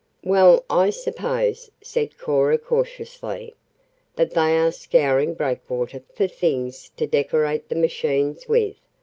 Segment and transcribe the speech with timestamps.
[0.23, 3.53] "Well, I suppose," said Cora cautiously,
[4.15, 8.77] "that they are scouring Breakwater for things to decorate the machines with.